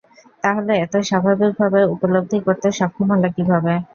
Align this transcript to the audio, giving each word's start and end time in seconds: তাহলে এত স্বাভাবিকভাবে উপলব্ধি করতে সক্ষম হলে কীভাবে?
তাহলে 0.43 0.71
এত 0.79 0.93
স্বাভাবিকভাবে 1.09 1.79
উপলব্ধি 1.93 2.37
করতে 2.45 2.67
সক্ষম 2.79 3.07
হলে 3.13 3.29
কীভাবে? 3.35 3.73